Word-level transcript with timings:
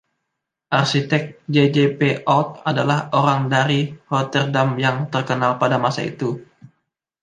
Arsitek 0.77 1.25
J. 1.53 1.69
J. 1.75 1.93
P. 1.99 2.25
Oud 2.35 2.49
adalah 2.69 2.99
orang 3.19 3.41
dari 3.55 3.79
Rotterdam 4.11 4.69
yang 4.85 4.97
terkenal 5.13 5.51
pada 5.61 5.77
masa 5.85 6.01
itu. 6.11 6.29